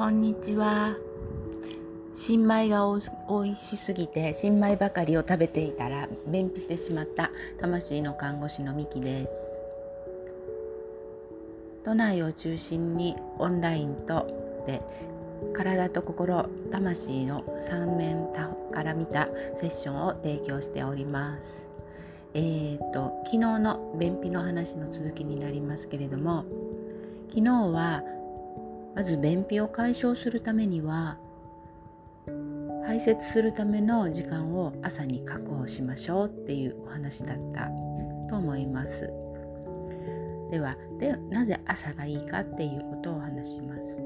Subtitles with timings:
[0.00, 0.96] こんにちは。
[2.14, 7.30] 新米がおいしすぎて新米ばかりを食べていたら便秘してしまった
[7.60, 9.62] 魂の看護師のミキです。
[11.84, 14.80] 都内を中心にオンラインとで
[15.52, 18.26] 体と心魂の三面
[18.72, 21.68] から見たセッションを提供しております。
[22.32, 26.46] えーと昨日の便秘の話の続きになりますけれども
[27.28, 28.02] 昨日は
[28.94, 31.18] まず便秘を解消するためには
[32.84, 37.68] 排泄するための時間を朝に確保しましょうっていうお話だった
[38.28, 39.12] と思います。
[40.50, 43.98] ではでなぜ朝がいいかっていうことをお話します。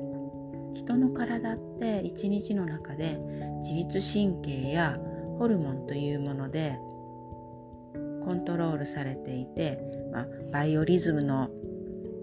[0.75, 3.19] 人の体って一日の中で
[3.61, 4.99] 自律神経や
[5.39, 6.77] ホルモンというもので
[8.23, 9.81] コントロールされていて、
[10.13, 11.49] まあ、バイオリズムの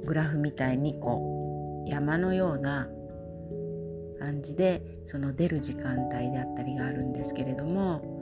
[0.05, 1.40] グラフみたいにこう
[1.87, 2.87] 山のような
[4.19, 8.21] 感じでその出る時間帯であったりがあるんですけれども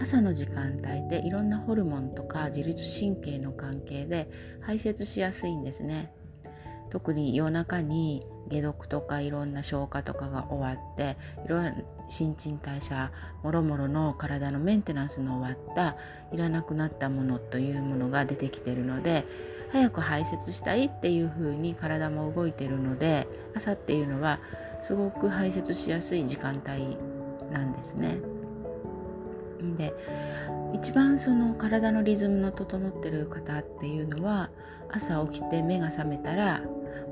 [0.00, 4.28] 朝の時間帯でいろんなホルモンとか自律神経の関係で
[4.60, 6.12] 排泄しやすいんですね。
[6.90, 11.74] 特に夜中に解毒とかいろんな消化とかが終わっていろんな
[12.08, 13.12] 新陳代謝
[13.44, 15.96] もろもろの体のメンテナンスの終わった
[16.32, 19.24] いらなくなったものというものが出てきてるので
[19.72, 24.40] 早く排泄したいっていう風に体も動いてるので朝っていうのは
[24.82, 26.96] すごく排泄しやすい時間帯
[27.52, 28.18] なんですね。
[29.76, 29.92] で
[30.72, 34.50] 一番その体のリズムの整ってる方っていうのは
[34.88, 36.62] 朝起きて目が覚めたら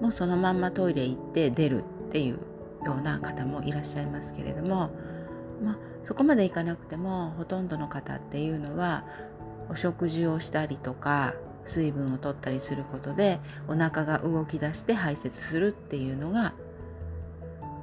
[0.00, 2.38] もうそのまんまトイレ行って出るっていう
[2.84, 4.90] ような方もいらっしゃいますけれども、
[5.62, 9.04] まあ、そこまでいかなくてもほとんどの方っていうのは
[9.68, 11.34] お食事をしたりとか
[11.68, 16.54] 水分を取ったりすることでお腹が動き出して排泄するっていうのが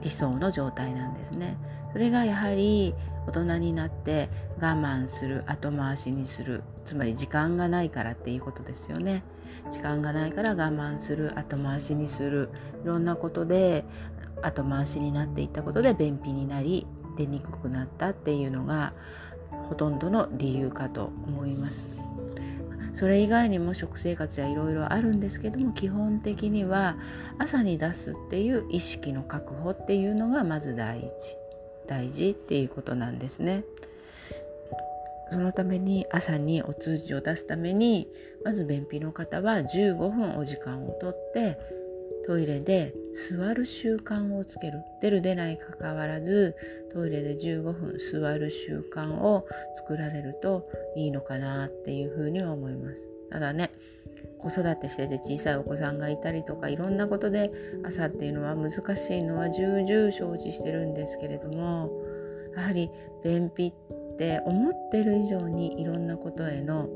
[0.01, 1.57] 理想の状態なんですね。
[1.91, 2.93] それがやはり
[3.27, 9.23] 大人になって我慢する後回しにするつまり時間がないからっていうことですよね。
[9.69, 12.49] 時間がないから我慢する後回しにする
[12.83, 13.85] いろんなことで
[14.41, 16.85] 後回しになっていったことで便秘になり
[17.17, 18.93] 出にくくなったっていうのが
[19.69, 21.91] ほとんどの理由かと思います。
[22.95, 26.97] それ以外にも食生活やいろいろあるんですけども基本的には
[27.37, 31.11] 朝に出すっていう意識の確保っていうのがまず第一
[31.87, 33.63] 大事っていうことなんですね。
[35.29, 38.07] そのために朝にお通じを出すために
[38.45, 41.57] まず便秘の方は15分お時間をとって
[42.25, 42.93] トイレで
[43.29, 44.81] 座る習慣をつける。
[45.01, 46.55] 出る出ないかかわらず
[46.91, 53.07] トイレで15分座る習慣を作られるといいのかなっていうふうには思います。
[53.29, 53.71] ただね
[54.39, 57.51] 子育てしてて小さいお子さんがいたりとかいろんなことで
[57.83, 61.89] 朝っていうのは難しいのは重々承知してるんですけれども
[62.55, 62.89] やはり
[63.23, 63.73] 便秘
[64.15, 66.87] って思ってる以上にいろんなことへの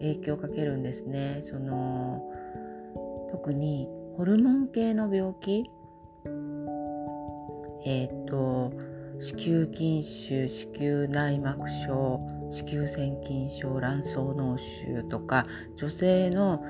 [0.00, 1.40] 影響をかけるんですね。
[1.42, 2.22] その
[3.30, 5.70] 特にホルモン系の病気？
[7.84, 8.72] えっ、ー、と
[9.20, 16.62] 子宮筋腫子宮内膜症子宮腺筋症卵巣脳腫とか女性の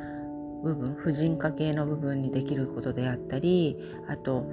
[0.62, 3.76] 部分婦人科系の部分にできることであったり
[4.08, 4.46] あと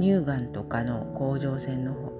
[0.00, 2.12] 乳がんとかの甲状腺の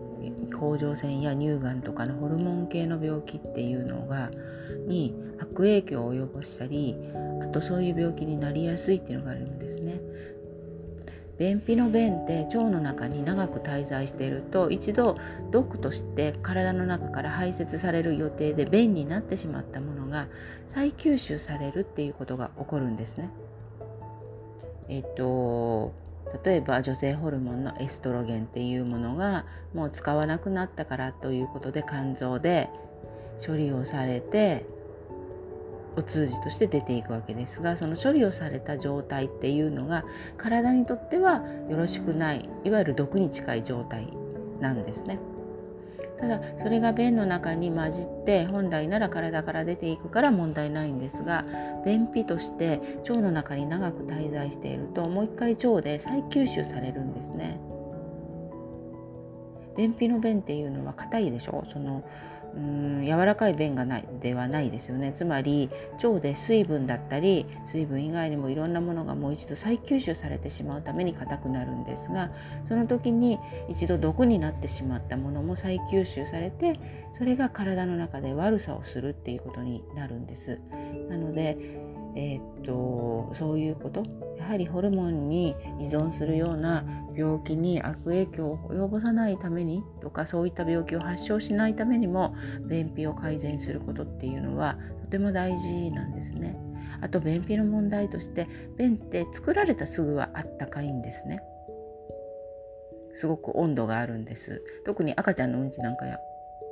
[0.56, 4.30] 甲状腺や乳がんとかのホルモン系の病気っていうのが
[4.86, 6.97] に悪影響を及ぼしたり
[7.53, 10.00] とそういう病気になりやすいっていうのがあるんですね。
[11.38, 15.16] 便秘の便って腸の中に長く滞在していると一度
[15.53, 20.26] 毒として体の中から排泄される予定で便になってしまったものが
[20.66, 23.31] 再吸収されるっていうことが起こるんですね。
[24.88, 25.92] えっと
[26.44, 32.69] 例えば女性ホルモンのエストロゲンっていうものがもう使わなくなったからということで肝臓で
[33.44, 34.66] 処理をされて
[35.98, 40.04] お通じとして出ていくわけですがその処理をされた状態っていうのが
[40.36, 44.09] 体にとってはよろしくないいわゆる毒に近い状態
[44.60, 45.18] なんですね。
[46.18, 51.45] ただそれが便の中に混じって本来なら体から出ていくから問題ないんですが
[51.84, 57.60] 便秘として腸の中に長く滞在しているともう一回腸で再吸収されるんですね。
[59.77, 61.65] 便秘の便っていうのは硬いでしょ？
[61.72, 62.03] その
[62.59, 65.71] うん柔らかい便がないではないですよねつまり
[66.03, 72.31] 腸で水分だったり水分以外にもいろんなものがもう一度再吸収されてしまうために硬くなるんですが
[72.65, 73.39] その時に
[73.69, 76.78] 一度毒になってしまったものも再吸収されて
[77.13, 80.61] それが体の中で悪さをするっていうことになるんです。
[81.09, 81.57] なので
[82.16, 84.03] えー、っとそういうこと？
[84.39, 86.84] やはりホルモンに依存するような
[87.15, 92.34] 病気に悪影響を及ぼさないためにとかそういった病気を発症しないためにも
[92.69, 96.59] 便秘を改善することっていうのはとても大事なんですね。
[97.01, 101.41] あと便秘の問題として便って作られたすぐはあったかいんですね。
[103.15, 106.19] すごく温度があるんです特に赤ちゃんのうんちなんかや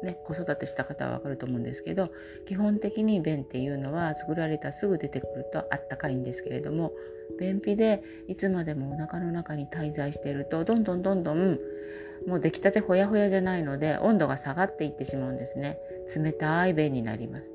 [0.03, 2.11] ね、子育てした方はわかると思うんですけど
[2.47, 6.93] 基本的に便っていうのは作られたすぐ出てくるとあったかいんですけれども
[7.41, 11.59] 便秘でいつまでもお腹の中に滞在しているとどんどんどんどん
[12.27, 15.79] もう出来たてほやほやじゃないので温度が下がっていってしまうんですね。
[16.17, 17.51] 冷たい便になります。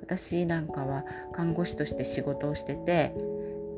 [0.00, 3.14] 私なんかは看護師として仕事をしてて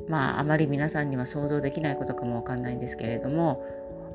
[0.09, 3.65] まああまり皆さんには想像できないことかもわかんないんですけれども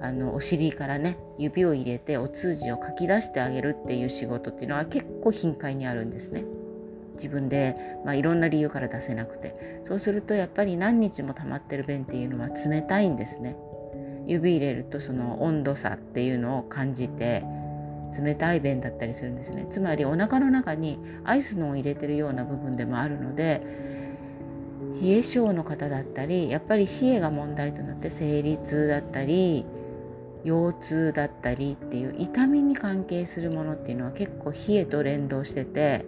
[0.03, 6.43] あのお尻からね指を入れてお通じをかき出してあげるっていう仕事っていうのは結構頻回にあるんですね。
[7.15, 13.55] 自分で、まあ、いろんな理由から出せなくてそうするとやっぱり何日も溜まってる便っていうのは冷たいんですね。
[14.25, 17.43] 指入れるとその温度差っていうのを感じて
[18.21, 23.61] 冷たい便だったりするんですねつまりお腹の中にアイスのを入れてるような部分でもあるので
[25.01, 29.65] 冷え性の方だったりやっぱり冷えが問題となって生理痛だったり
[30.43, 36.05] 腰痛だったりっていう痛みに関係するものっていうのは結構冷えと連動してて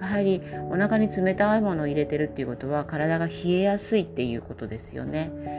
[0.00, 5.52] やはりお腹に冷たいものを入れてるっていうことは体が冷えやすいっていうことですよね。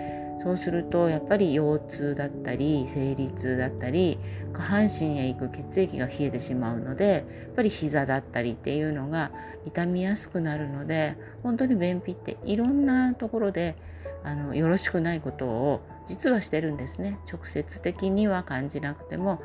[0.43, 4.19] そうするとやっぱり腰痛だったり生理痛だったり
[4.51, 9.31] 下半身へ行く血液が冷えてしまうのでやっぱり膝だったりっていうのが
[9.65, 13.77] 痛みやすくなるので本当に便秘っていろんなところで
[14.25, 19.41] あのよろしくないことを実はしてるんですね直接的には感じなくても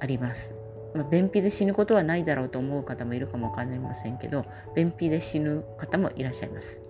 [0.00, 0.54] あります。
[0.94, 4.44] まあ、便秘で死ぬことはないだろうと思う方もいるかもわかりませんけど
[4.76, 6.80] 便秘で死ぬ方もいらっしゃいます。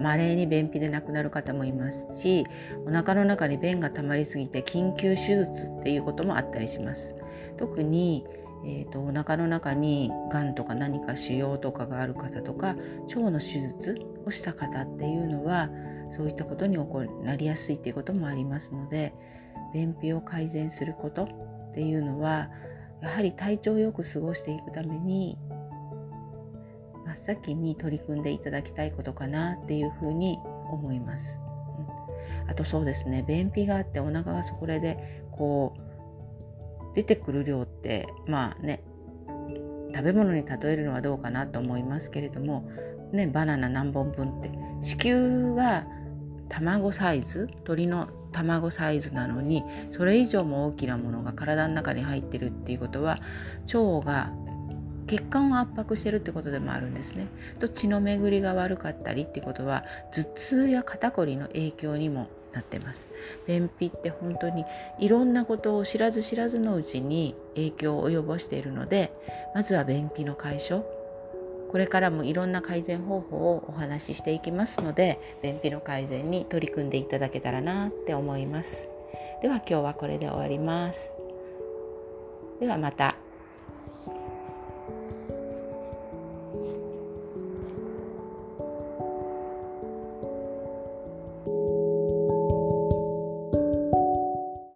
[0.00, 2.46] 稀に便秘で亡くなる方もいますし
[2.86, 7.14] お腹の中に便が溜まりすぎて緊急手術っていうこともあったりします。
[7.58, 8.24] 特に
[8.62, 12.76] えーと、お腹の中にがんとか何か腫瘍とかがある方とか
[13.08, 15.70] 腸の手術をした方っていうのは
[16.12, 16.76] そういったことに
[17.22, 19.14] なりやすいっていうこともありますので
[19.72, 22.50] 便秘を改善することっていうのは
[23.02, 25.38] やはり体調をよく過ごしていくために
[27.06, 30.38] 真っ先に取り組んでいただきたいことかなっていうふうに
[30.70, 31.40] 思います。
[32.44, 38.82] うん、あとそうですね便秘があってお腹がそこでこう出てくる量ってまあね
[39.94, 42.68] 食べ物に例えるのはどうかなと思いますけれども、
[43.12, 44.50] ね、バナナ何本分って
[44.82, 45.86] 子宮が
[46.50, 53.18] 卵サイズ鳥の卵サイズなのにそれ以上も大きなものが体の中に入ってるっていうことは
[53.72, 54.30] 腸が
[55.06, 57.26] 血管を圧迫してるってことでもあるんですね。
[57.58, 63.08] と血の巡りが悪かったりってことは頭痛や肩こりの影響にもなってます
[63.46, 64.64] 便秘って本当に
[64.98, 69.12] いろんなことを知らず知らずのうちに影響を及ぼしているので
[69.54, 70.84] まずは便秘の解消
[71.70, 78.88] これからもいろんな改善方法をお話ししていきますので便秘の改善に取り組んでいただけたらなって思います。
[79.40, 81.12] では今日はこれで終わります。
[82.58, 83.29] ではまた。